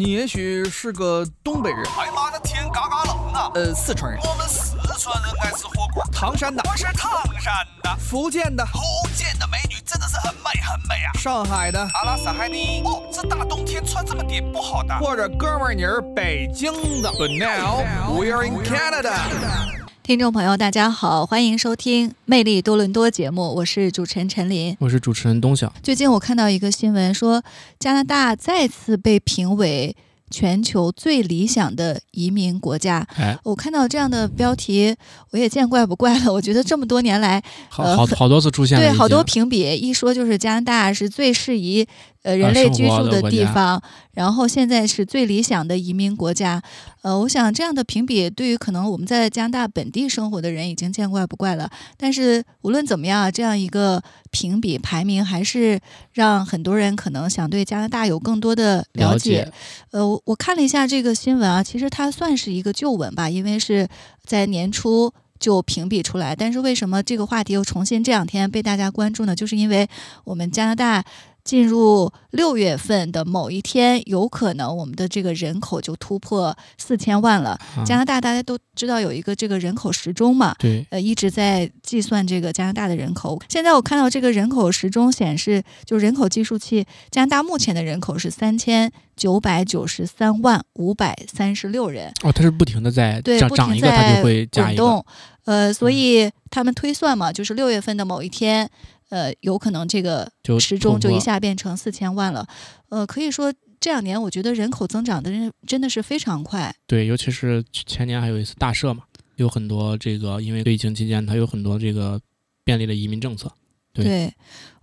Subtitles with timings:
[0.00, 3.50] 你也许是个东北人，哎妈的天嘎嘎冷啊！
[3.54, 6.02] 呃，四川人，我们四川人爱吃火锅。
[6.10, 8.80] 唐山的，我是唐山的，福建的，福
[9.14, 11.12] 建的美女真的是很美很美啊！
[11.18, 12.80] 上海的，阿拉斯海尼。
[12.82, 14.98] 哦，这大冬天穿这么点不好的。
[15.00, 16.72] 或者哥们儿你是北京
[17.02, 17.10] 的。
[17.10, 19.79] But now we're in Canada。
[20.10, 25.72] 听众朋友，大家好，欢迎收听《魅力多伦多》节目，我是主持人陈琳，我是主持人东晓。
[25.84, 27.40] 最近我看到一个新闻，说
[27.78, 29.94] 加拿大再次被评为
[30.28, 33.06] 全球最理想的移民国家。
[33.16, 34.96] 哎，我看到这样的标题，
[35.30, 36.32] 我也见怪不怪了。
[36.34, 41.86] 我觉得这么多年来，好好好多次出现对好多评比，一说就是加拿大是最适宜。
[42.22, 46.62] 呃，人类居住的地方，然后现在是最理想的移民国家。
[47.00, 51.70] 呃，我想这样的评比对于可能我们在加拿大本地生活的人已经见怪不怪了。
[51.96, 55.80] 但是无论怎么样，这样一个评比排名还是
[56.12, 59.50] 让很多人可能想对加拿大有更多的了解。
[59.90, 63.88] 呃，我我看了一下这个新闻啊，其实它算是一个旧闻吧，因为是
[64.26, 66.36] 在年初就评比出来。
[66.36, 69.34] 但是为什么这个话题又重新这两天被大家关注呢？
[69.34, 69.88] 就是因为
[70.24, 71.02] 我们加拿大。
[71.50, 77.58] 进入六月份的某一天，有可能我们的这个人口就突破四千万了。
[77.84, 83.36] 加拿大大家都知道有一个这个人口时钟嘛，对，呃，一直在计算这个加拿大的人口。
[83.48, 92.12] 现在我看到这个人口时钟显示，就人口计数器，加拿大目前的人口是三千九百九十三万五百三十六人。
[92.22, 95.04] 哦，它是不停的在对，涨一个它就会加一个。
[95.46, 98.70] 呃，所以他们推算嘛，就是六月份的某一天。
[99.10, 102.46] 呃，有可能这个时钟就一下变成四千万了。
[102.88, 106.74] 呃，可以说这两年我觉得人口增长的人真的是非常快。
[106.86, 109.02] 对，尤其是前年还有一次大赦嘛，
[109.34, 112.20] 有很多这个因为疫情期间它有很多这个
[112.62, 113.52] 便利的移民政策。
[113.92, 114.32] 对，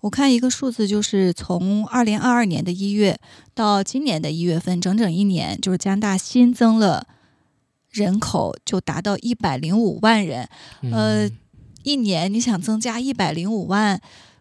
[0.02, 3.18] 我看一个数字，就是从二零二二年的一月
[3.54, 7.08] 到今年的一月份，整整一年，就是加拿大新增了
[7.90, 10.50] 人口就达到一百零五万人。
[10.92, 11.30] 呃。
[11.84, 14.00] 一年你想增加一百零五万，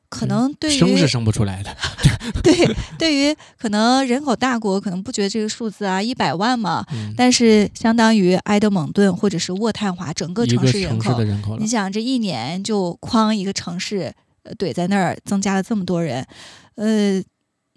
[0.09, 1.77] 可能对于生是生不出来的。
[2.43, 6.85] 对，对于可能人口大国，可能不觉得这个数字啊，一百万嘛。
[7.17, 14.13] 但是相当于埃德蒙顿或者是渥太华整个城市人口，人口你想这一年就框一个城市
[14.59, 16.27] 怼在那儿，增加了这么多人。
[16.75, 17.23] 呃，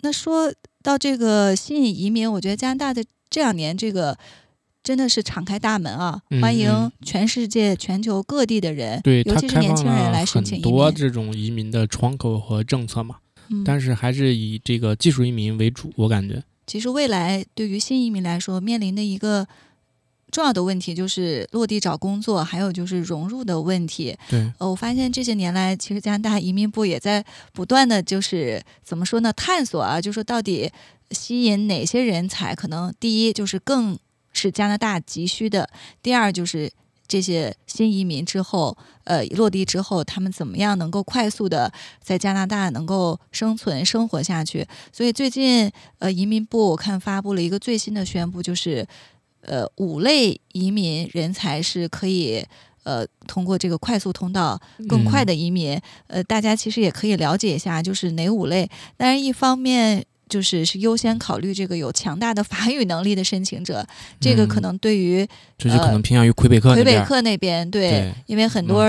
[0.01, 0.51] 那说
[0.81, 4.17] 到这个吸引移民，我觉得加拿大的这两年这个。
[4.81, 13.17] 真的是敞开大门啊，欢迎全世界、全球各地的人，对，尤其是年轻人来申请多这种移民的窗口和政策嘛，
[13.66, 16.41] 但是还是以这个技术移民为主，我感觉。
[16.66, 19.45] 其实未来对于新移民来说，面临的一个
[20.31, 24.17] 重要的问题就是落地找工作，还有就是融入的问题。
[24.29, 27.23] 对，呃，我发现这些年来，其实加拿大移民部也在
[27.53, 29.34] 不断的就是怎么说呢？
[29.34, 30.72] 探索啊，就是说到底
[31.11, 32.56] 吸引哪些人才？
[32.56, 34.00] 可能第一就是更。
[34.31, 35.69] 是加拿大急需的。
[36.01, 36.72] 第二就是
[37.07, 44.67] 这些新移民之后，呃，落地之后，他们怎么样能够快速的在加拿大能够生存生活下去？
[44.94, 48.88] 所以最近，呃，移民部我看发布了一个最新的宣布，就是，
[49.41, 52.46] 呃，五类移民人才是可以，
[52.84, 55.81] 呃，通过这个快速通道更快的移民。
[56.06, 58.69] 呃，大家其实也可以了解一下，就是哪五类。
[58.96, 60.06] 但是一方面。
[60.29, 63.85] 就是是优先考虑这个有强大的法语能力的申请者，
[64.22, 68.88] 这个可能对于这就可能偏向于魁北克魁北克那边对，因为很多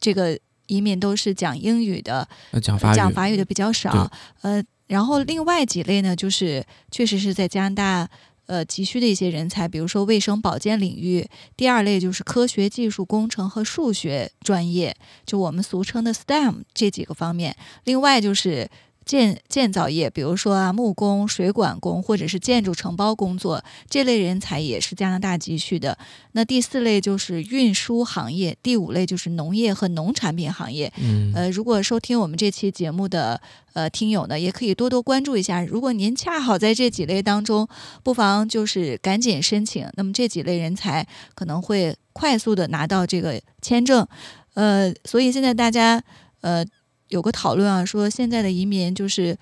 [0.00, 0.38] 这个
[0.68, 2.26] 移民都是讲英语的，
[2.62, 4.08] 讲法讲法语的比较少。
[4.42, 8.08] 呃，然后另外几类呢，就是确实是在加拿大
[8.46, 11.26] 呃急需的一些人才，比如说卫生保健领域。
[11.56, 14.94] 第二类就是科学技术工程和数学专业，
[15.26, 17.56] 就我们俗称的 STEM 这几个方面。
[17.82, 18.70] 另外就是。
[19.04, 25.96] 建建造业，比如说啊，木工、水管工，或者是建筑承包工作，这类人才也是加拿大急需的。
[26.32, 30.92] 那第四类就是运输行业，第五类就是农业和农产品行业。
[30.98, 33.40] 嗯，呃，如果收听我们这期节目的
[33.74, 35.62] 呃听友呢，也可以多多关注一下。
[35.62, 37.68] 如果您恰好在这几类当中，
[38.02, 39.86] 不妨就是赶紧申请。
[39.94, 44.06] 那么这几类人才可能会快速的拿到这个签证。
[44.54, 46.02] 呃，所以现在大家
[46.40, 46.64] 呃。
[47.08, 49.36] 有个讨论啊，说现在的移民就是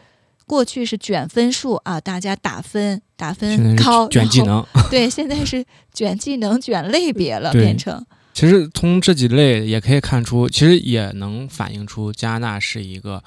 [0.46, 4.64] 过去是卷分数啊，大家打分打分高，卷技能。
[4.90, 5.64] 对，现在是
[5.94, 8.04] 卷技能、卷类别了，变成。
[8.34, 13.22] 其实从这几类也可以看出，其实也能反映出加拿大是一个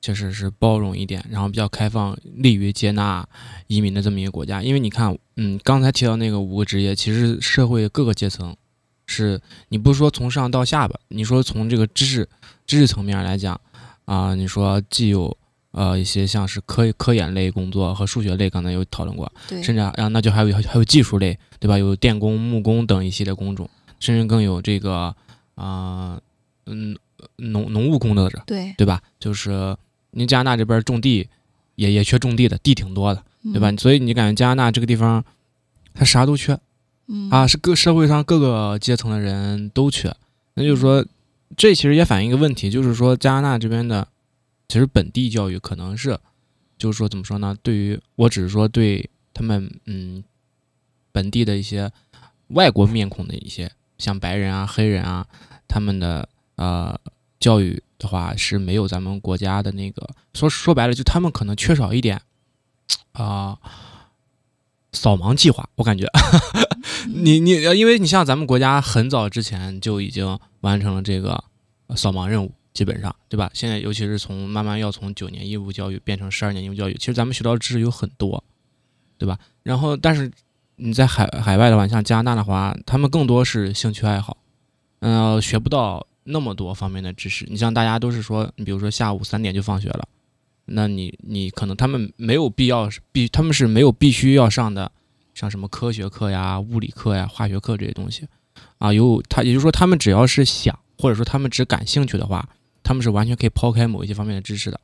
[0.00, 3.26] 确实是包容一点，然后比较开放、利于接纳
[3.68, 4.62] 移民的这么一个国家。
[4.62, 8.54] 因为你看，嗯，刚才提到那个五个职业，其实社会各个阶层
[9.06, 9.40] 是
[9.70, 10.98] 你不是说从上到下吧？
[11.08, 12.28] 你说从这个知识
[12.66, 13.58] 知识层面来讲。
[14.08, 15.36] 啊，你说既有
[15.72, 21.76] 呃一些像是科科研类工作和数学类，刚才有讨论过，对，甚至啊，那就还有还有技术类，对吧？
[21.76, 23.68] 有电工、木工等一系列工种，
[24.00, 25.14] 甚至更有这个
[25.54, 26.18] 啊、
[26.64, 26.96] 嗯
[27.36, 29.02] 农农务工的者，对对吧？
[29.20, 29.76] 就是
[30.12, 31.28] 您加拿大这边种地
[31.74, 33.22] 也也缺种地的，地挺多的，
[33.52, 33.70] 对吧？
[33.70, 35.22] 嗯所以你感觉加拿大这个地方，
[35.92, 36.58] 它啥都缺
[37.08, 40.14] 嗯啊，是各社会上各个阶层的人都缺。
[40.54, 41.04] 那就是说，
[41.56, 44.06] 这其实也反映一个问题，就是说加拿大这边的
[44.68, 46.18] 其实本地教育可能是，
[46.76, 47.56] 就是说怎么说呢？
[47.62, 50.22] 对于我只是说对他们嗯
[51.10, 51.90] 本地的一些
[52.48, 55.26] 外国面孔的一些像白人啊、黑人啊，
[55.66, 56.98] 他们的呃
[57.40, 62.20] 教育的话是没有咱们国家的那个说说白了，就他们可能缺少一点
[63.12, 63.58] 啊、
[64.92, 66.06] 扫盲计划，我感觉。
[67.06, 71.42] 你你因为你像咱们国家很早之前就已经完成了这个
[71.96, 73.50] 扫盲任务，基本上对吧？
[73.54, 78.42] 现在尤其是从慢慢要从九年义务教育变成十二年义务教育，其实咱们学到的知识有很多，
[79.16, 79.38] 对吧？
[79.62, 80.30] 然后但是
[80.76, 84.36] 你在海海外的话，像加拿大的话，他们更多是兴趣爱好，
[85.00, 87.46] 嗯、学不到那么多方面的知识。
[87.48, 90.06] 你像大家都是说，你比如说下午三点就放学了，
[90.66, 94.92] 那你你可能他们没有必要必他们是没有必须要上的，
[95.38, 98.26] 像什么科学课呀、物理课呀、化学课这些东西
[98.78, 102.48] 啊，有他也就是说他们只要是想，或者说他们只感兴趣的话，
[102.82, 104.80] 他们是完全可以抛开某一些方面的知识的。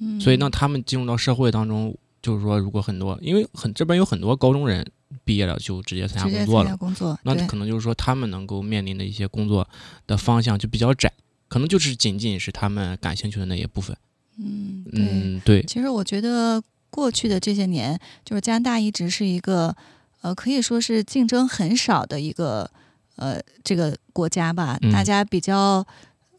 [0.00, 4.84] 嗯所以那，他们进入到社会当中，就是说，如果很多，因为很这边有很多高中人
[5.24, 9.66] 毕业了就直接参加工作了，工作，那可能就是说他们能够面临的一些工作
[10.06, 11.12] 的方向就比较窄，
[11.48, 13.96] 可能就是仅仅是他们感兴趣的那一部分。
[14.38, 15.04] 嗯对。
[15.08, 16.62] 嗯，对，其实我觉得
[16.96, 19.76] 过去的这些年，就是加拿大一直是一个
[20.22, 22.70] 呃，可以说是竞争很少的一个
[23.16, 25.86] 呃这个国家吧，嗯大家比较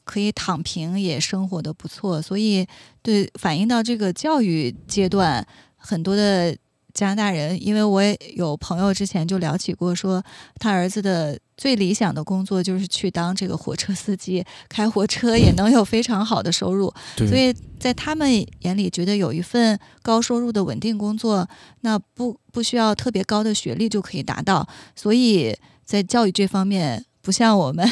[0.04, 2.66] 可以躺平，也生活的不错，所以
[3.04, 5.46] 对反映到这个教育阶段，
[5.78, 6.58] 很多的。
[6.98, 10.24] 加拿大人，因为我也有朋友之前就聊起过，说
[10.56, 16.92] 他儿子的最理想的工作就是去当这个火车司机，开火车也能有非常好的收入。
[17.16, 18.28] 对，所以在他们
[18.62, 21.48] 眼里，觉得有一份高收入的稳定工作，
[21.82, 24.68] 那不不需要特别高的学历就可以达到。
[24.96, 25.56] 所以
[25.86, 27.88] 在教育这方面，不像我们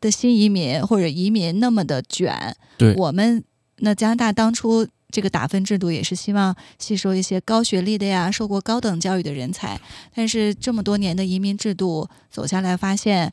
[0.00, 2.56] 的新移民或者移民那么的卷。
[2.78, 3.44] 对我们
[3.80, 4.88] 那加拿大当初。
[5.18, 9.76] 这个打分制度也是希望吸收一些高学历的呀，受过高等教育的人才。
[10.14, 13.32] 但是这么多年的移民制度走下来，发现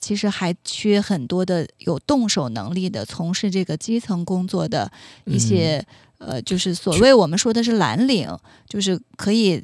[0.00, 4.90] 其实还缺很多的有动手能力的、从事这个基层工作的
[5.26, 5.84] 一些、
[6.16, 8.34] 呃，就是所谓我们说的是蓝领，
[8.66, 9.62] 就是可以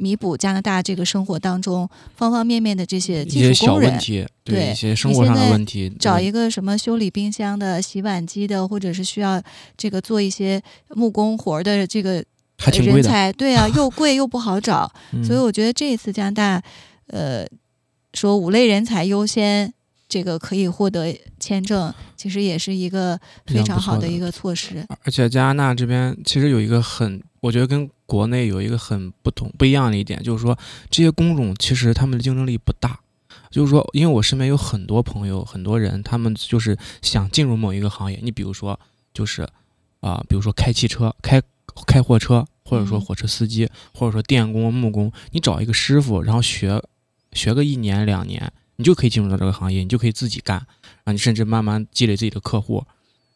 [0.00, 3.90] 弥补加拿大这个生活当中方方面面的这些一些技术工人。
[3.90, 9.40] 小问题，对一些生活上的问题，找一个什么修理冰箱的、洗碗机的，或者是需要
[9.76, 12.24] 这个做一些木工活儿的这个
[12.82, 14.90] 人才，对啊，又 贵又不好找。
[15.12, 16.62] 嗯所以我觉得这一次加拿大，
[17.06, 17.46] 呃，
[18.14, 19.72] 说五类人才优先，
[20.08, 24.84] 这个可以获得签证，其实也是一个非常好的一个措施。
[25.04, 30.58] 而且加拿大这边其实有一个很，我觉得跟国内有一个很不同不一样的一点，就是说
[30.90, 33.00] 这些工种其实他们的竞争力不大。
[33.50, 38.20] 就是说，因为我身边有很多朋友，很多人，他们就是想进入某一个行业。
[38.22, 38.78] 你比如说，
[39.12, 39.42] 就是
[40.00, 41.42] 啊、比如说开汽车、开
[41.84, 46.80] 开货车，或者说嗯火车司机，或者说电工、木工，你找一个师傅，然后学
[47.32, 52.84] 学个一年两年，你就可以进入到这个行业，你就可以自己干，然后你甚至慢慢积累自己的客户，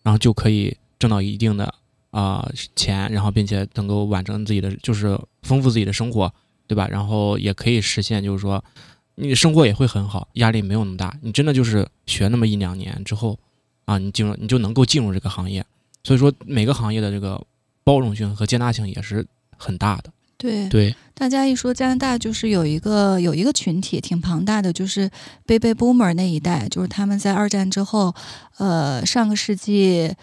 [0.05, 1.75] 然后就可以挣到一定的
[2.15, 6.33] 啊、钱，然后并且能够完成自己的，就是丰富自己的生活，
[6.69, 6.87] 对吧？
[6.89, 8.65] 然后也可以实现，就是说
[9.17, 11.13] 你的生活也会很好，压力没有那么大。
[11.23, 13.37] 你真的就是学那么一两年之后
[13.85, 15.67] 啊，你进入你就能够进入这个行业。
[16.05, 17.45] 所以说每个行业的这个
[17.83, 20.13] 包容性和接纳性也是很大的。
[20.37, 25.11] 对，对，大家一说加拿大，就是有一个有一个群体挺庞大的，就是
[25.47, 28.15] baby boomer 那一代，就是他们在二战之后，
[28.59, 30.15] 呃，上个世纪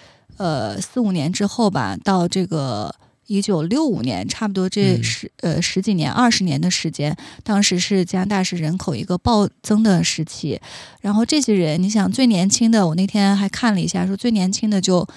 [0.41, 2.93] 呃四五年之后吧，到这个。
[3.27, 10.59] 一九六五年，差不多这嗯十、呃十几年、二十年的时间，当时是加拿大是人口一个暴增的时期。
[10.99, 15.07] 然后这些人，你想最年轻的，我那天还看了一下，说最年轻的就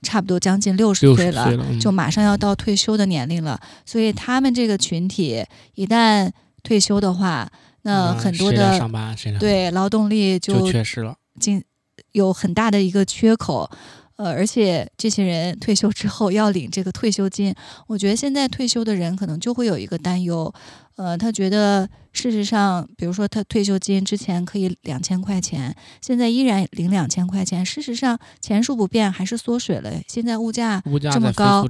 [0.00, 6.30] 差不多将近六十岁了，岁了，嗯就马上要到退休的年龄了，所以他们这个群体一旦
[6.62, 7.46] 退休的话，
[7.82, 11.14] 那嗯很多的上班谁对劳动力就就缺失了。
[11.38, 11.62] 进
[12.12, 13.70] 有很大的一个缺口。
[14.20, 17.54] 呃，而且这些人退休之后要领这个退休金，
[17.86, 20.52] 我觉得现在退休的人可能就会有一个担忧，
[20.96, 29.90] 呃，他觉得事实上，比如说他退休金之前可以两千块钱，现在依然领两千块钱，事实上钱数不变，还是缩水了。
[30.06, 31.66] 现在物价这么高，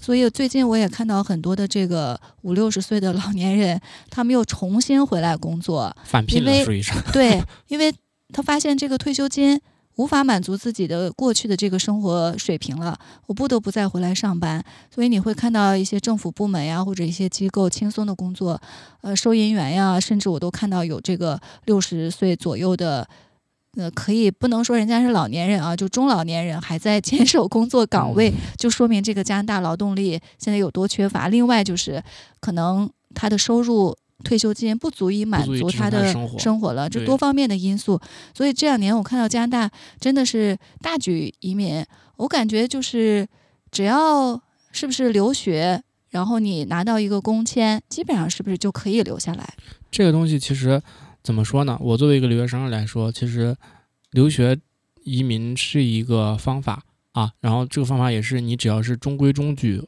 [0.00, 7.94] 所以最近我也看到很多的这个五六十岁的老年人，他们又重新回来工作，返聘了，属于是对，因为
[8.32, 9.60] 他发现这个退休金。
[9.96, 14.64] 无法满足自己的过去的这个生活水平了，我不得不再回来上班。
[14.90, 18.60] 所以你会看到一些政府部门呀，或者一些机构轻松的工作，
[19.02, 23.06] 呃，收银员呀，甚至我都看到有这个六十岁左右的，
[23.76, 31.28] 呃，可以不能说人家是老年人啊，就中老年人还在坚守工作岗位，就说明这个加拿大劳动力现在有多缺乏。
[31.28, 32.02] 另外就是
[32.40, 33.96] 可能他的收入。
[34.22, 38.00] 退休金不足以满足他的生活了，这多方面的因素。
[38.34, 41.84] 所以这两年我看到加拿大真的是大举移民，
[42.16, 43.26] 我感觉就是
[43.70, 49.54] 只要是不是留学，然后你拿到一个工签，基本上是不是就可以留下来？
[49.90, 50.80] 这个东西其实
[51.22, 51.76] 怎么说呢？
[51.80, 53.56] 我作为一个留学生来说，其实
[54.12, 54.58] 留学
[55.04, 59.82] 移民是一个方法啊，然后这个方法也是你只要是中规中矩。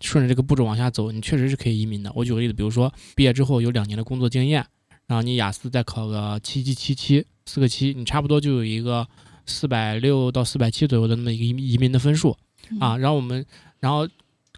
[0.00, 2.12] 顺着这个步骤往下走，你确实是可以移民的。
[2.14, 4.66] 我举个例子，比如说毕业之后有两年的工作经验，
[5.06, 9.06] 然后你雅思再考个七七七七四个七，你差不多就有一个
[9.46, 12.36] 四百六到四百七左右的那么一个移移民的分数
[12.78, 12.96] 啊。
[12.98, 13.44] 然后我们，
[13.80, 14.06] 然后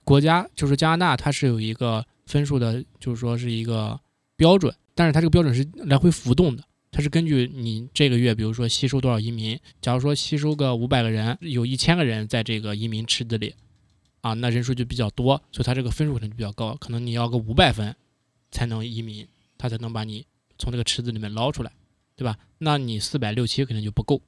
[0.02, 3.98] 国家就是加拿大，它是有一个分数的，就是说是一个
[4.36, 13.54] 标准，但是它这个标准是来回浮动的，它是根据你这个月，比如说吸收多少移民，假如说吸收个五百个人，有一千个人在这个移民池子里。
[14.28, 17.94] 啊，那人数就比较多，所以他这个分数可能就比较高，可能你要个五百分
[18.50, 20.26] 才能移民，他才能把你
[20.58, 21.72] 从这个池子里面捞出来，
[22.14, 22.36] 对吧？
[22.58, 24.20] 那你四百六七肯定就不够，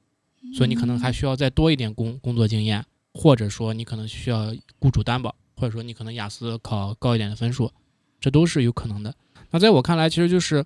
[0.55, 7.71] 所以你可能还需要再多一点工工作经验，或者说你可能需要雇主担保，或者说你可能雅思考高一点的分数，
[8.19, 9.13] 这都是有可能的。
[9.51, 10.65] 那在我看来，其实就是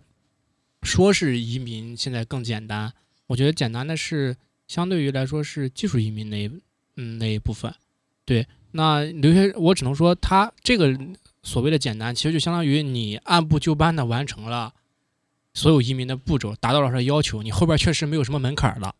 [0.83, 2.93] 说是移民现在更简单，
[3.27, 4.37] 我觉得简单的是
[4.67, 6.51] 相对于来说是技术移民那一
[6.95, 7.73] 嗯那一部分，
[8.23, 8.47] 对。
[8.77, 10.93] 那留学，我只能说，他这个
[11.43, 14.73] 所谓的简单，其实就相当于你按部就班的完成了
[15.53, 18.93] 所有移民的步骤，达到了他的要求，你后边确实没有什么门槛了，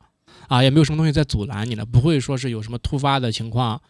[0.48, 3.82] 啊，也没有什么东西在阻拦你了，不会说是有什么突发的情况，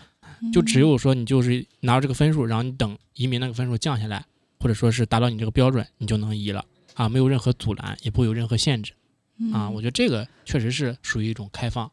[0.51, 4.25] 就只有说你就是拿到这个分数，然后你等移民那个分数降下来，
[4.59, 6.65] 或者说是达到你这个标准，你就能移了，
[6.95, 8.93] 啊，没有任何阻拦，也不会有任何限制，
[9.53, 11.91] 啊，我觉得这个确实是属于一种开放。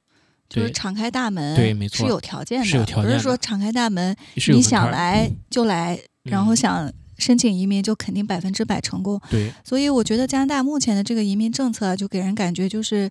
[0.52, 4.14] 就是敞开大门，对，没错，是有条件的，不是说敞开大门，
[4.48, 9.18] 你想来就来，然后想申请移民就肯定百分之百成功。
[9.30, 13.10] 对，所以我觉得加拿大目前的这个移民政策就给人感觉就是，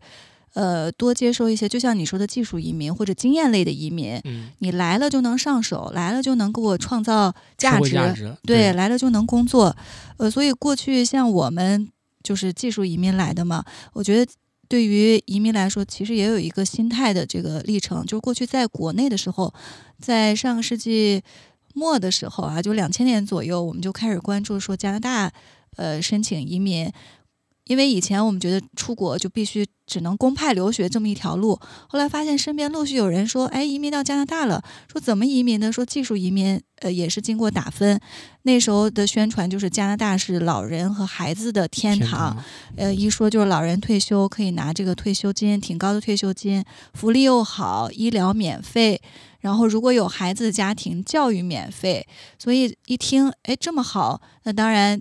[0.53, 4.21] 呃，多接受一些，就像你说的技术移民或者经验类的移民，
[4.60, 9.75] 你来了就能上手，来了就能给我创造价值，对，来了就能工作。
[10.17, 11.89] 呃，所以过去像我们
[12.21, 14.31] 就是技术移民来的嘛，我觉得。
[14.71, 18.05] 对于移民来说，其实也有一个心态的这个历程。
[18.05, 19.53] 就是过去在国内的时候，
[19.99, 21.21] 在上个世纪
[21.73, 25.29] 末的时候啊，就两千年左右，我们就开始关注说加拿大，
[25.75, 26.89] 呃，申请移民。
[27.65, 35.72] 因为以前我们觉得出国就必须只能公派留学这么一条路，后来发现身边陆续有人说，哎，移民到加拿大了，说怎么移民呢？
[35.72, 38.00] 说技术移民，呃，也是经过打分。
[38.41, 42.36] 那时候的宣传就是加拿大是老人和孩子的天堂，
[42.75, 46.63] 呃，一说就是老人退休可以拿这个退休金，挺高的退休金，
[46.94, 49.00] 福利又好，医疗免费，
[49.39, 52.08] 然后如果有孩子的家庭，教育免费。
[52.39, 55.00] 所以一听，哎，这么好，那当然，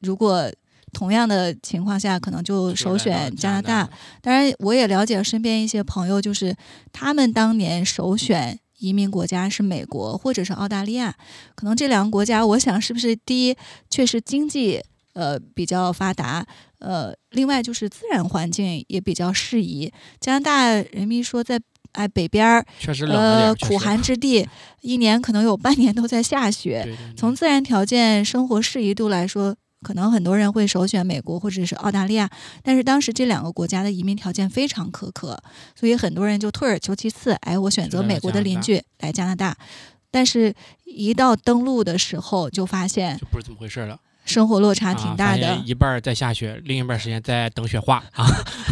[0.00, 0.52] 如果。
[0.94, 3.90] 同样的情况下，可能就首选加拿大。
[4.22, 6.56] 当然，我也了解身边一些朋友，就是
[6.92, 11.14] 他们当年首选移民国家是美国或者是澳大利亚。
[11.54, 13.56] 可能这两个国家，我想是不是第一，
[13.90, 14.80] 确实经济
[15.12, 16.46] 呃比较发达，
[16.78, 19.92] 呃，另外就是自然环境也比较适宜。
[20.20, 21.60] 加拿大人民说在
[21.92, 22.64] 哎北边儿，
[23.08, 24.48] 呃苦寒之地，
[24.80, 26.96] 一年可能有半年都在下雪。
[27.16, 29.56] 从自然条件、生活适宜度来说。
[29.84, 32.28] 可能很多人会首选美国或者是澳大利亚，
[32.64, 35.40] 但是当时这两个国家的移民条件非常苛刻，
[35.76, 39.56] 所以很多人就退而求其次，哎，我选择美国的邻居来加拿大。
[40.10, 45.56] 但是，一到登陆的时候，就发现就不是这么回事了，生活落差挺大的。
[45.66, 48.24] 一半在下雪，另一半时间在等雪化啊。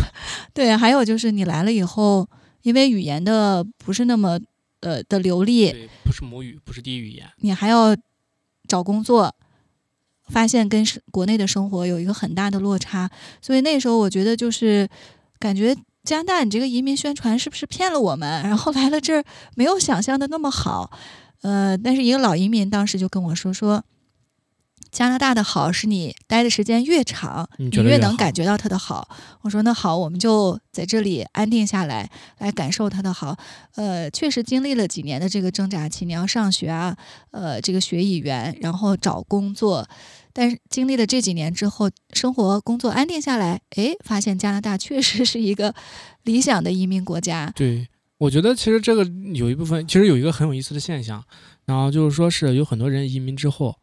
[0.55, 2.29] 对，还有就是你来了以后，
[2.63, 4.39] 因为语言的不是那么
[4.81, 7.97] 呃的流利，不是母语，不是第一语言，你还要
[8.69, 9.35] 找工作。
[10.33, 13.09] 发现跟国内的生活有一个很大的落差，
[13.41, 14.89] 所以那时候我觉得就是
[15.39, 18.43] 感觉加拿大，你这个移民宣传是不是骗了我们？
[18.43, 19.23] 然后来了这儿
[19.55, 20.91] 没有想象的那么好。
[21.43, 23.85] 呃，但是一个老移民当时就跟我说说。
[24.93, 29.09] 加拿大的好是你待的时间越长，你越能感觉到它的好。
[29.41, 33.35] 我说那好，我们就在这里安定下来，来感受它的好。
[33.77, 36.95] 呃，确实经历了几年的这个挣扎期，你要上学啊，
[37.31, 39.89] 呃，这个学语言，然后找工作。
[40.35, 45.75] 但是经历了这几年之后，生活工作安定下来，哎，发现加拿大确实是一个
[46.25, 47.51] 理想的移民国家。
[47.57, 51.25] 对，我觉得其实这个有一部分，其实有一个很有意思的现象，
[51.65, 53.75] 然后就是说是有很多人移民之后。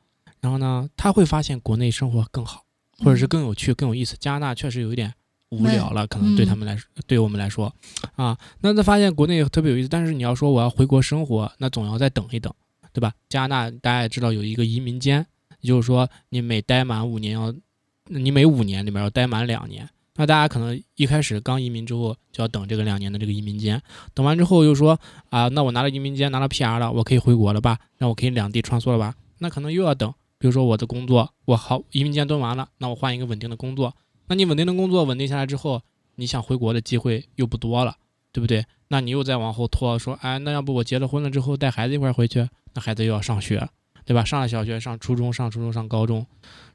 [0.41, 2.63] 然后呢，他会发现国内生活更好，
[2.99, 4.15] 或者是更有趣、更有意思。
[4.19, 5.13] 加拿大确实有一点
[5.49, 7.73] 无聊了，可能对他们来说，对我们来说，
[8.15, 9.89] 啊，那他发现国内特别有意思。
[9.89, 12.53] 但是你要说我要回国生活，那总要再等一等，
[12.93, 13.13] 对吧？
[13.27, 15.25] 加拿大大家也知道有一个移民监，
[15.61, 17.53] 也就是说你每待满五年要，
[18.05, 19.89] 你每五年里面要待满两年。
[20.15, 23.81] 那大家可能一开始刚移民之后就要等这个两年的这个移民监，
[24.13, 27.79] 等完之后又说啊，那我拿了移民监，拿了 PR 了，我可以回国了吧？
[27.97, 29.15] 那我可以两地穿梭了吧？
[29.39, 30.13] 那可能又要等。
[30.39, 33.93] 比如说我的工作，我好移民间蹲完了，那我换一个稳定的工作。
[34.27, 35.81] 那你稳定的工作稳定下来之后，
[36.15, 37.97] 你想回国的机会又不多了，
[38.31, 38.65] 对不对？
[38.87, 42.47] 那你又再往后拖，说，哎，那要不我结了婚了之后带孩子一块回去？
[42.73, 43.67] 那孩子又要上学，
[44.05, 44.23] 对吧？
[44.23, 46.25] 上了小学，上初中，上初中，上高中。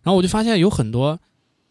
[0.02, 1.18] 然后我就发现有很多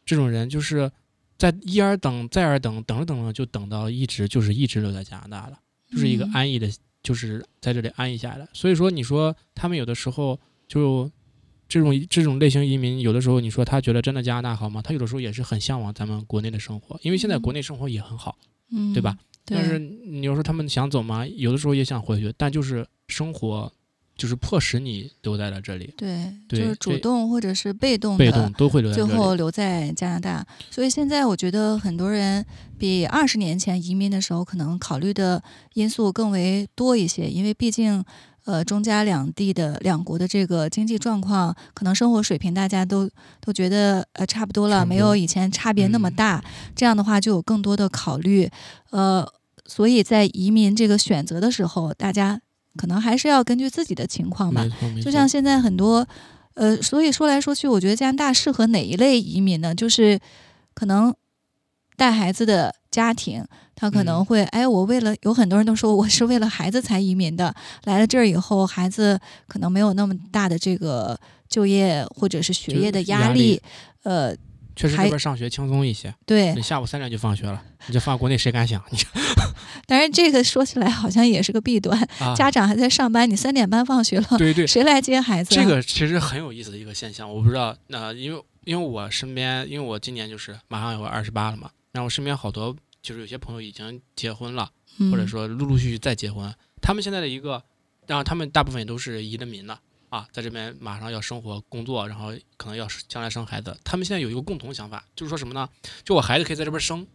[0.04, 0.92] 这种人，就是
[1.38, 5.60] 在一而等，再而等，等着等着就等到一直就是一直留在加拿大了，
[5.92, 6.68] 就是一个安逸的，
[7.04, 8.48] 就是在这里安逸下来。
[8.52, 11.12] 所以说，你说他们有的时候就。
[11.74, 14.80] 这种这种类型移民，有的时候你说他觉得真的加拿大好吗？
[14.80, 18.38] 他有的时候也是很向往咱们国内的生活，因为现在国内生活也很好，
[18.72, 19.18] 嗯，对吧？
[19.44, 21.26] 但是你要说他们想走吗？
[21.26, 23.74] 有的时候也想回去，但就是生活
[24.16, 25.92] 就是迫使你留在了这里。
[25.98, 30.46] 对，就是主动或者是被动被动都会留在最后留在加拿大。
[30.70, 32.46] 所以现在我觉得很多人
[32.78, 35.42] 比二十年前移民的时候可能考虑的
[35.74, 38.06] 因素更为多一些，因为毕竟。
[38.46, 43.10] 呃，中加两地的两国的这个经济状况，可能生活水平大家都
[43.40, 46.44] 都觉得呃差不多了，没有以前差别那么大。
[46.76, 48.50] 这样的话就有更多的考虑，
[48.90, 49.26] 呃，
[49.66, 52.42] 所以在移民这个选择的时候，大家
[52.76, 54.66] 可能还是要根据自己的情况吧。
[55.02, 56.06] 就像现在很多，
[56.56, 59.74] 呃，所以说来说去，我觉得加拿大适合哪一类移民呢？
[59.74, 60.20] 就是
[60.74, 61.16] 可能
[61.96, 63.44] 带孩子的家庭。
[63.76, 67.54] 他可能会，哎，我为了有很多人都说我是为了孩子才移民的，
[67.86, 73.60] 来了这儿以后，孩子可能没有那么大的这个就业或者是学业的压力，
[74.04, 74.34] 呃，
[74.76, 76.14] 确实这边上学轻松一些。
[76.24, 78.82] 对，你下午三点就放学了，你这放国内谁敢想？
[78.92, 79.00] 你，
[79.88, 85.56] 当然这个说起来好像也是个弊端，家长还在上班，你三点半放学了，对对，谁来接孩子？
[85.56, 92.76] 这个其实很有意思的一个现象，我不知道，那因为因为我身边，因为我今年就是马上要二十八了嘛，然后我身边好多。
[93.04, 94.72] 就是有些朋友已经结婚了，
[95.12, 96.52] 或者说陆陆续续再结婚。
[96.82, 97.62] 他们现在的一个，
[98.08, 103.78] 然后他们大部分也都是移的民了啊，在这边马上要生活工作，然后可能要将来生孩子。
[103.84, 105.68] 他们现在有一个共同想法，就是说什么呢？
[106.04, 107.06] 就我孩子可以在这边生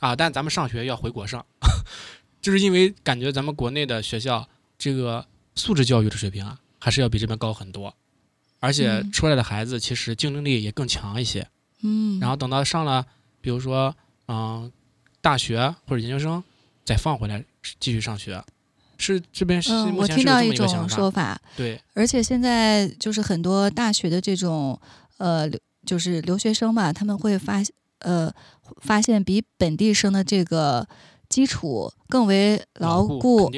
[0.00, 1.44] 啊，但咱们上学要回国上，
[2.40, 7.94] 就是因为感觉咱们国内的学校这个素质教育的水平啊，还是要比这边高很多，
[8.60, 11.46] 而且出来的孩子其实竞争力也更强一些。
[11.82, 13.06] 嗯，然后等到上了，
[13.42, 13.94] 比如说，
[14.28, 14.72] 嗯。
[15.26, 16.40] 大学或者研究生
[16.84, 17.42] 再放回来
[17.80, 18.40] 继续上学，
[18.96, 24.80] 是这边是我听到一种说法，对，而且现在就是很多大学的这种
[25.18, 25.50] 呃，
[25.84, 27.60] 就是留学生吧，他们会发
[27.98, 28.32] 呃
[28.80, 30.86] 发现比本地生的这个
[31.28, 33.50] 基础更为牢固，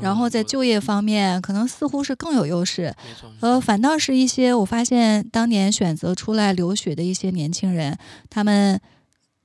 [0.00, 2.94] 然后在就业方面可能似乎是更有优势，
[3.40, 7.98] 呃，反倒是一些我发现当年选择出来留学的一些年轻人，
[8.30, 8.80] 他们。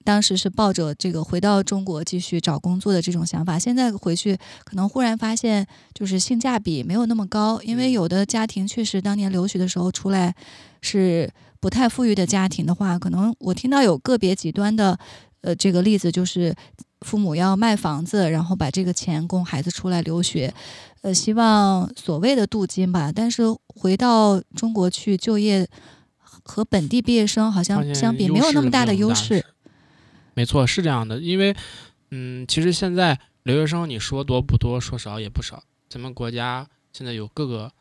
[0.03, 10.35] 当时是抱着这个回到中国继续找工作的这种想法，现在回去可能忽然发现，就是性价比没有那么高，因为有的家庭确实当年留学的时候出来
[10.81, 14.97] 是不太富裕的家庭的话，可能我听到有个别极端的，
[15.41, 16.55] 呃，这个例子就是
[17.01, 20.53] 父母要卖房子，然后把这个钱供孩子出来留学，
[21.01, 25.67] 呃，希望所谓的镀金吧，但是回到中国去就业
[26.17, 29.45] 和本地毕业生好像相比没有那么大的优势。
[30.33, 31.55] 没错，是这样的，因为，
[32.11, 35.63] 嗯，其实现在留学生你说多不多，说少也不少。
[35.89, 37.71] 咱们国家现在有各个，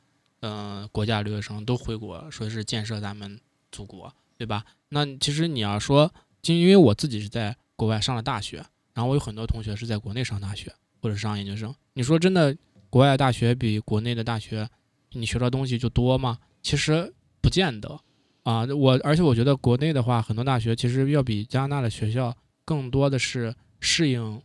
[0.40, 4.64] 嗯，国家留学生都回国，说是建设咱们祖国，对吧？
[4.88, 8.56] 那其实你要说，就因为我自己是在国外上了大学，
[8.94, 11.72] 然后我有很多同学是在国内上大学或者上研究生。
[11.94, 12.56] 你说真的，
[12.88, 14.68] 国外大学比国内的大学，
[15.12, 16.38] 你学到东西就多吗？
[16.62, 18.00] 其实不见得。
[18.42, 24.40] 啊，我而且我觉得国内的话，很多大学其实要比加拿大的学校更多的是适应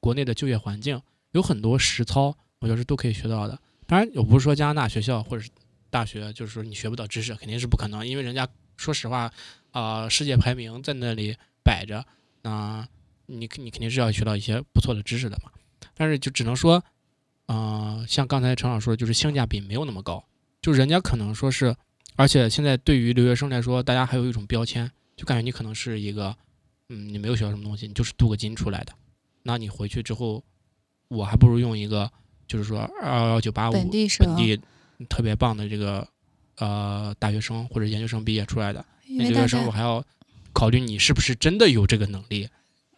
[0.00, 1.00] 国内的就业环境，
[1.32, 3.58] 有很多实操，我觉得是都可以学到的。
[3.86, 5.50] 当然，我不是说加拿大学校或者是
[5.90, 9.30] 大学，就是说你学不到知识，肯定是不可能，因为人家说实话，
[9.70, 12.04] 啊、世界排名在那里摆着，
[12.42, 12.86] 那、
[13.26, 15.50] 你你肯定是要学到一些不错的知识的嘛。
[15.94, 16.82] 但是就只能说，
[17.46, 20.24] 呃，像刚才陈老师说的，就是性价比没有那么高，
[20.62, 21.74] 就人家可能说是，
[22.16, 26.36] 而且现在对于留学生来说，大家还有一种标签，就感觉你可能是一个，
[26.88, 28.92] 嗯，你没有学到什么东西，你就是镀个金出来的。
[29.42, 30.44] 那你回去之后，
[31.08, 32.10] 我还不如用一个，
[32.46, 34.60] 就是说二幺九八五本地生本地
[35.08, 36.06] 特别棒的这个
[36.58, 40.04] 呃大学生或者研究生毕业出来的，那留学生我还要
[40.52, 42.48] 考虑你是不是真的有这个能力，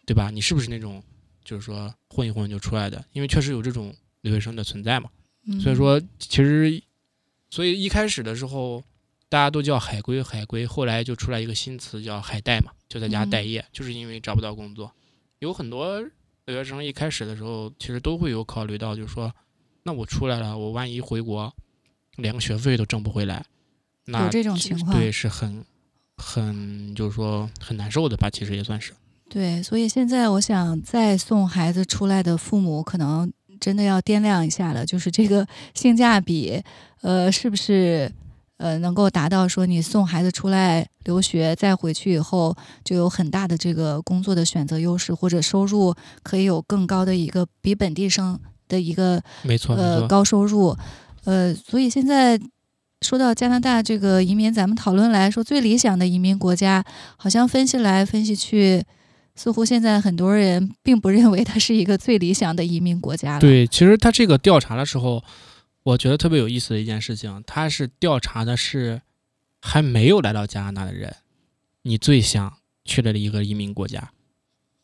[0.05, 0.29] 对吧？
[0.29, 1.01] 你是不是那种
[1.43, 3.03] 就是说混一混就出来的？
[3.13, 5.09] 因为确实有这种留学生的存在嘛。
[5.61, 6.81] 所以嗯说，其实，
[7.49, 8.83] 所以一开始的时候，
[9.35, 14.89] 大家都叫海归，海归，后来就出来一个新词叫海带嘛，就在家嗯待业，就是因为找不到工作。
[15.39, 15.99] 有很多
[16.45, 19.29] 留学生一开始的时候，其实都会有考虑到，就是说，
[19.83, 21.53] 那我出来了，我万一回国，
[22.15, 23.43] 连个学费都挣不回来，
[24.05, 25.65] 那有这种情况对，是很
[26.15, 28.93] 很就是说很难受的吧，其实也算是。
[29.29, 36.63] 对，所以现在我想再送孩子出来的父母，可能真的要掂量一下了，就是这个性价比，
[37.01, 38.09] 呃，是不是
[38.57, 49.21] 呃能够达到说你送孩子出来留学，再回去以后就有很大的这个工作的选择优势，或者收入可以有更高的一个比本地生的一个。
[49.67, 50.77] 呃高收入，
[51.25, 52.39] 呃，所以现在
[53.01, 56.83] 说到加拿大这个移民，咱们讨论来说最理想的移民国家，
[57.17, 58.83] 好像分析来分析去，
[59.35, 65.23] 似乎现在很多人并不认为它是一个最理想的移民国家了。，对，其实他这个调查的时候，
[65.85, 69.01] 我觉得特别有意思的一件事情，他是调查的是
[69.61, 71.15] 还没有来到加拿大的人，
[71.83, 74.11] 你最想去的一个移民国家。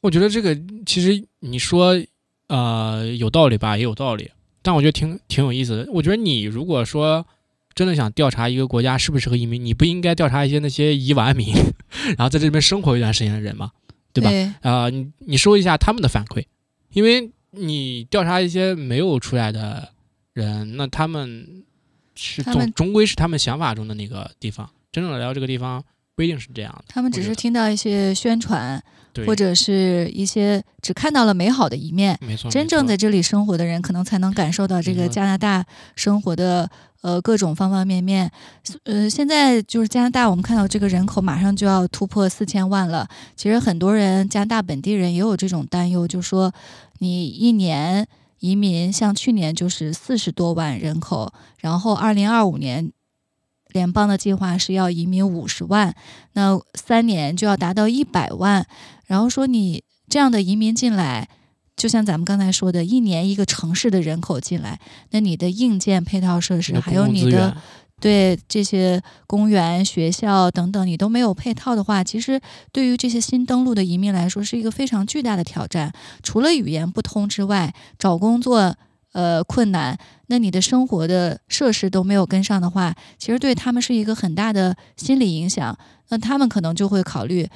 [0.01, 1.99] 我觉得这个其实你说
[2.47, 4.29] 呃有道理吧，也有道理，
[4.61, 5.91] 但我觉得挺挺有意思的。
[5.91, 7.25] 我觉得你如果说
[7.73, 11.55] 真的想调查一个国家适不适合移民，你不应该调查一些那些移完民，
[12.15, 13.71] 然后在这边生活一段时间的人吗？
[14.13, 14.29] 对吧？
[14.29, 16.45] 对啊、你你说一下他们的反馈，
[16.93, 19.93] 因为你调查一些没有出来的
[20.33, 21.63] 人，那他们
[22.15, 25.83] 是他们总终归是他们想法中的那个地方，真正来到这个地方
[26.15, 26.85] 不一定是这样的。
[26.87, 28.81] 他们只是听到一些宣传，
[29.25, 32.17] 或者是一些只看到了美好的一面。
[32.21, 35.65] 没错，真正在这里生活的人，可能才能感受到这个加拿大
[35.95, 36.69] 生活的
[37.01, 38.31] 呃各种方方面面。
[38.83, 43.07] 呃，现在就是加拿大，我们看到这个人口马上就要突破四千万了。
[43.35, 46.53] 其实很多人，加拿大本地人也有这种担忧，就说
[46.99, 48.07] 你一年
[48.41, 52.91] 移民，像去年就是四十多万人口，然后二零二五年。
[53.73, 55.95] 联邦的计划是要移民五十万，
[56.33, 58.67] 那三年就要达到一百万。
[59.07, 61.29] 然后说你这样的移民进来，
[61.77, 67.57] 就像咱们刚才说的，一年一个城市的人口进来，那你的硬件配套设施，还有你的源
[68.01, 72.41] 对这些公园、学校等等，你都没有配套的话，其实
[72.73, 75.93] 对于这些新登陆的移民来说，是一个非常巨大的挑战。
[76.23, 78.75] 除了语言不通之外，找工作
[79.13, 85.77] 呃困难，那你的生活的设施都没有跟上的话，其实对他们是一个很大的心理影响。
[86.09, 87.47] 那他们可能就会考虑。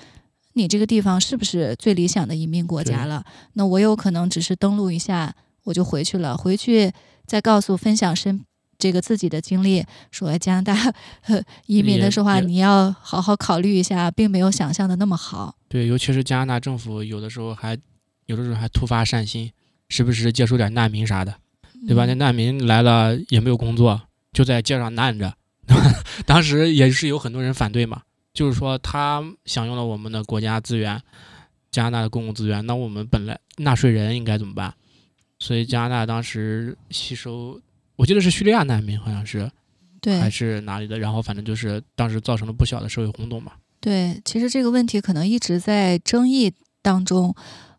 [0.53, 3.25] 你这个地方是不是最理想的移民国家了？
[3.55, 5.33] 那我有可能只是登录一下，
[5.65, 6.37] 我就回去了。
[6.37, 6.93] 回去
[7.25, 8.45] 再告诉分享身
[8.77, 10.75] 这个自己的经历，说哎加拿大
[11.21, 15.55] 呵移民的时候啊，你要好好考虑一下，并没有想象的那么好。
[15.67, 17.77] 对，尤其是加拿大政府有的时候还
[18.25, 19.51] 有的时候还突发善心，
[19.89, 21.35] 时不时接收点难民啥的，
[21.87, 22.05] 对吧？
[22.05, 24.01] 那嗯难民来了也没有工作，
[24.33, 25.33] 就在街上难着。
[26.25, 31.01] 当时也是有很多人反对嘛，就是说他享用了我们的国家资源，
[31.71, 34.73] 加拿大的公共资源，那我们本来纳税人应该怎么办？
[35.39, 37.59] 所以加拿大当时吸收，
[37.95, 39.49] 我记得是叙利亚难民，好像是
[40.01, 43.53] 对还是哪里的，然后反正就是当时造成了不小的社会轰动嘛。
[43.79, 47.35] 对，其实这个问题可能一直在争议当中，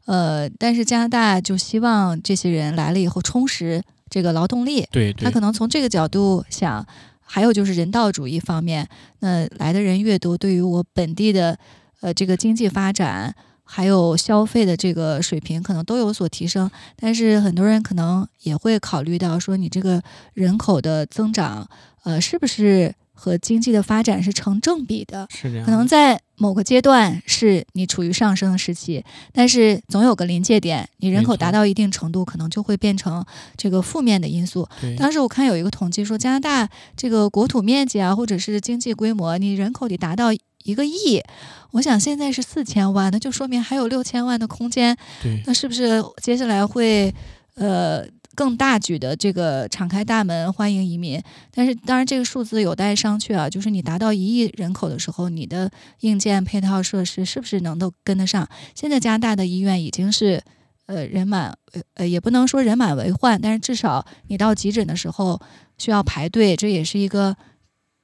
[0.07, 6.87] 呃，但是加拿大就希望这些人来了以后充实这个劳动力，对对他可能从这个角度想，
[7.21, 11.59] 还有就是人道主义方面，那来的人越多，对于我本地的
[12.01, 13.35] 呃这个经济发展，
[13.69, 16.71] 还有消费的这个水平，可能都有所提升。
[16.95, 20.01] 但是很多人可能也会考虑到说，你这个
[20.33, 21.69] 人口的增长，
[22.05, 25.27] 呃，是不是和经济的发展是成正比的？
[25.31, 25.67] 是这样。
[25.67, 33.25] 可能在某个阶段是你处于上升的时期，但是总有个临界点，你人口达到一定程度，可能就会变成
[33.57, 34.69] 这个负面的因素。
[34.81, 40.31] 对当时我看有一个统计说，加拿大这个国土面积啊，或者是经济规模，你人口得达到
[40.67, 41.23] 一个亿，
[41.71, 44.97] 我想现在是四千万，那就说明还有六千万的空间。
[45.23, 47.15] 对，那是不是接下来会
[47.55, 51.23] 呃更大举的这个敞开大门欢迎移民？
[51.51, 53.49] 但是当然这个数字有待商榷啊。
[53.49, 58.47] 就是你达到一亿人口的时候，你的硬件配套设施是不是能够跟得上？
[58.75, 60.43] 现在加拿大的医院已经是
[60.87, 65.41] 呃人满呃呃也不能说人满为患，但是至少你到急诊的时候
[65.79, 67.35] 需要排队，这也是一个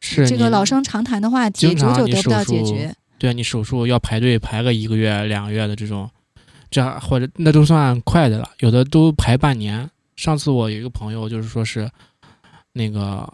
[0.03, 2.95] 这个老生常谈的话题，久久得不到解决。
[3.19, 6.11] 对啊你手术要排队排个一个月、两个月的这种，
[6.71, 9.89] 这样或者那都算快的了，有的都排半年。
[10.17, 11.89] 上次我有一个朋友，就是说是
[12.73, 13.33] 那个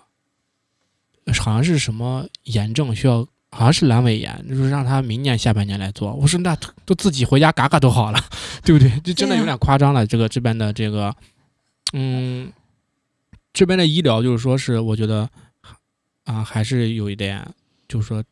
[1.38, 6.12] 好像是什么炎症需要，好像是阑尾炎，就是让他明年下半年来做。
[6.12, 8.20] 我说那都自己回家嘎嘎都好了，
[8.62, 8.90] 对不对？
[9.00, 10.06] 就真的有点夸张了。
[10.06, 11.14] 这个这边的这个，
[11.94, 12.52] 嗯，
[13.54, 15.28] 这边的医疗就是说是我觉得
[16.28, 17.42] 啊，还是有一点，
[17.88, 18.22] 就是说，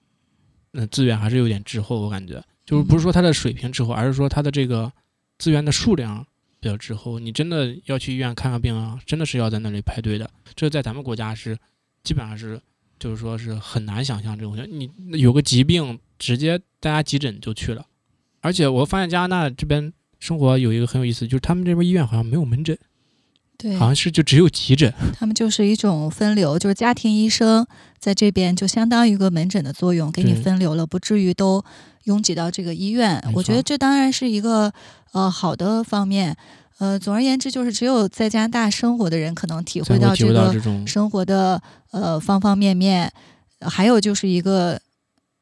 [0.73, 4.93] 嗯，资源还是有点滞后，我感觉就是不是说它的水平滞后，而是说它的这个
[5.39, 6.27] 资源的数量
[6.61, 7.19] 比较滞后。
[7.19, 10.31] 你真的要去医院看个病啊，真的是要在那里排队的。
[10.55, 11.57] 这在咱们国家是
[12.05, 12.61] 基本上是，
[12.99, 14.55] 就是说是很难想象这种。
[14.69, 17.87] 你有个疾病，直接大家急诊就去了。
[18.43, 22.79] 而且我发现加拿大这边生活有一个很有意思，就是他们这边医院好像没有门诊，
[23.57, 24.93] 对，好像是就只有急诊。
[25.15, 27.67] 他们就是一种分流，就是家庭医生
[27.99, 31.65] 在这边就相当于一个门诊的作用，给你分流了，不至于都
[32.05, 33.23] 拥挤到这个医院。
[33.35, 34.73] 我觉得这当然是一个
[35.13, 36.37] 呃好的方面。
[36.79, 40.55] 呃，总而言之，就是只有在加拿大生活的人可能体会到这个
[40.87, 43.11] 生活的呃方方面面，
[43.61, 44.79] 呃还有就是一个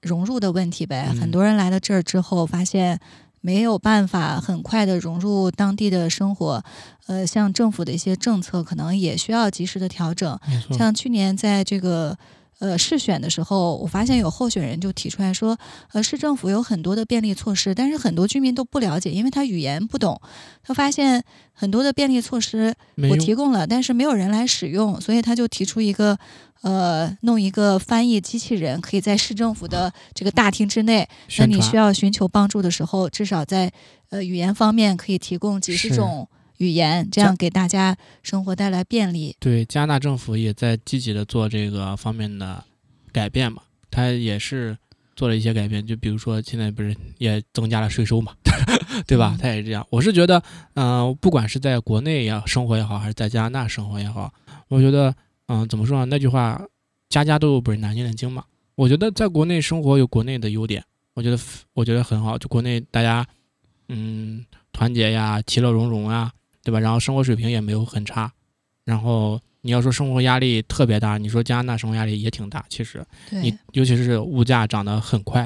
[0.01, 1.09] 融入的问题呗。
[1.11, 3.01] 嗯很多人来了这儿之后，发现
[3.40, 6.62] 没有办法很快的融入当地的生活，
[7.09, 10.38] 呃，像政府的一些政策可能也需要及时的调整。
[10.71, 12.17] 像去年在这个
[12.64, 15.57] 呃试选的时候，我发现有候选人就提出来说，
[15.92, 20.18] 呃，市政府有很多的便利措施，但是很多居民都不了解，因为他语言不懂。
[20.62, 21.22] 他发现
[21.53, 22.74] 很多的便利措施
[23.11, 26.18] 我提供了，但是没有人来使用，所以他就提出一个，
[26.62, 31.07] 呃，弄一个翻译机器人，可以在市政府的这个大厅之内，
[31.38, 33.70] 那你需要寻求帮助的时候，至少在
[34.09, 36.27] 呃语言方面可以提供几十种
[36.64, 39.37] 语言，这样给大家生活带来便利。
[39.38, 42.64] 对，加拿大政府也在积极的做这个方面的
[43.12, 44.77] 改变嘛，它也是
[45.14, 48.33] 做了一些改变，就比如说现在不是也增加了税收嘛，
[49.07, 49.38] 对吧嗯？
[49.38, 49.87] 它也是这样。
[49.90, 50.42] 我是觉得，
[50.74, 54.33] 嗯、不管是在国内也生活也好，还是在加拿大生活也好，
[54.68, 55.14] 我觉得，
[55.46, 56.07] 嗯、怎么说呢？
[56.07, 56.61] 那句话，
[57.09, 58.44] 家家都有本难念的经嘛。
[58.74, 60.83] 我觉得在国内生活有国内的优点，
[61.14, 61.38] 我觉得
[61.74, 62.37] 我觉得很好。
[62.37, 63.24] 就国内大家，
[63.88, 66.33] 嗯，团结呀，其乐融融啊，
[66.64, 66.81] 对吧？
[66.81, 68.33] 然后生活水平也没有很差，
[68.85, 72.64] 然后你要说生活压力特别大，你说加拿大生活压力也挺大。
[72.68, 75.40] 其实你，尤其是物价涨得很快，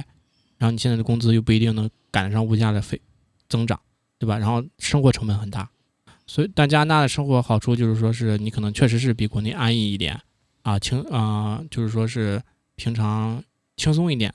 [0.57, 3.01] 然后你现在的工资又不一定能赶得上物价的飞
[3.49, 3.79] 增长，
[4.19, 4.39] 对吧？
[4.39, 5.69] 然后生活成本很大，
[6.27, 10.19] 所以但加拿大的生活好处就是说是你可能确实是比国内安逸一点
[10.63, 12.41] 啊，轻啊、就是说是
[12.77, 13.43] 平常
[13.77, 14.33] 轻松一点，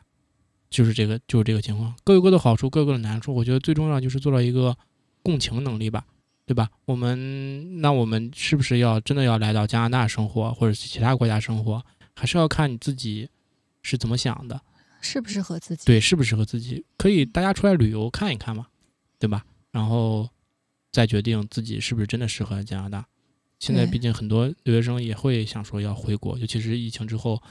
[0.70, 3.34] 就是这个就是这个情况，各有各的好处，各有各的难处。
[3.34, 4.76] 我觉得最重要就是做到一个
[5.22, 6.06] 共情能力吧。
[6.46, 6.70] 对吧？
[6.86, 11.84] 我们那我们是不是要真的要来到加拿大生活，或者是其他国家生活，
[12.16, 13.30] 还是要看你自己
[13.82, 14.62] 是怎么想的，
[15.02, 15.86] 适不适合自己？
[15.86, 16.86] 对，适不适合自己？
[16.98, 18.68] 可以大家出来旅游看一看嘛，
[19.18, 19.46] 对吧？
[19.72, 20.30] 然后
[20.92, 23.06] 再决定自己是不是真的适合加拿大。
[23.60, 27.42] 现在毕竟很多留学生也会想说要回国，尤其是疫情之后，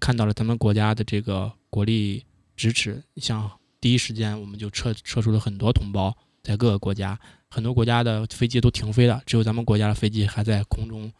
[0.00, 2.24] 看到了咱们国家的这个国力
[2.56, 3.48] 支持，像
[3.80, 7.16] 第一时间我们就撤撤出了很多同胞，在各个国家，
[7.54, 11.12] 很多国家的飞机都停飞了，只有咱们国家的飞机还在空中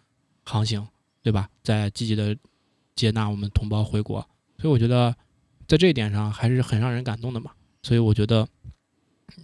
[0.45, 0.85] 航行，
[1.23, 1.49] 对吧？
[1.63, 2.37] 在积极的
[2.97, 4.19] 接纳我们同胞回国，
[4.59, 5.15] 所以我觉得
[5.69, 7.53] 在这一点上还是很让人感动的嘛。
[7.85, 8.49] 所以我觉得，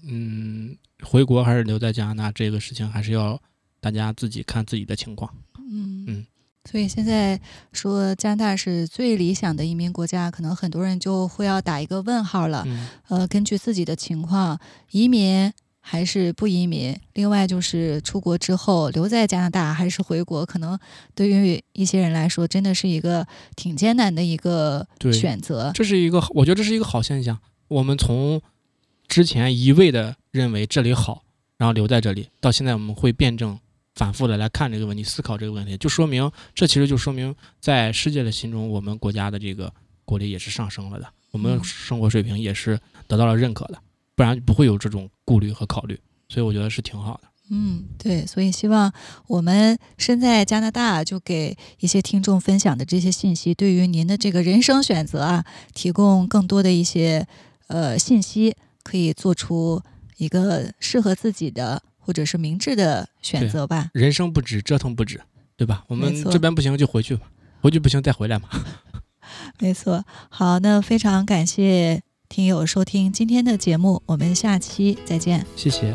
[0.03, 3.40] 嗯，回国还是留在加拿大这个事情，还是要
[3.79, 5.33] 大家自己看自己的情况。
[5.59, 6.26] 嗯嗯
[6.68, 7.40] 所以现在
[7.72, 12.64] 说加拿大是最理想的移民国家，可能很多人就会要打一个问号了。
[12.66, 15.53] 嗯，呃，根据自己的情况，移民
[15.90, 16.96] 还是不移民？
[17.14, 20.79] 另外就是出国之后留在加拿大还是回国，可能
[21.16, 23.26] 对于一些人来说，真的是一个
[23.57, 25.72] 挺艰难的一个选择。
[25.74, 27.37] 这是一个，我觉得这是一个好现象。
[27.66, 28.40] 我们从
[29.09, 31.24] 之前一味的认为这里好，
[31.57, 33.59] 然后留在这里，到现在我们会辩证、
[33.96, 39.72] 反复的来看这个问题，思考这个问题，就说明这其实就说明在世界的心中，我们国家的这个
[40.05, 43.79] 国力也是上升了的，我们嗯生活水平也是得到了认可的，
[44.20, 45.98] 不然不会有这种顾虑和考虑。
[46.28, 47.28] 所以我觉得是挺好的。
[47.48, 48.92] 嗯，对，所以希望
[49.26, 57.26] 我们身在加拿大，就给一些听众分享的这些信息，对于您的这个人生选择啊，提供更多的一些
[57.68, 59.83] 呃信息，可以做出
[60.18, 63.88] 一个适合自己的或者是明智的选择吧。
[63.94, 65.18] 人生不止，折腾不止，
[65.56, 65.83] 对吧？
[65.88, 67.26] 我们这边不行就回去吧，
[67.62, 68.50] 回去不行再回来嘛。
[69.59, 75.44] 没错，好，那非常感谢听友收听今天的节目，我们下期再见。
[75.56, 75.92] 谢谢。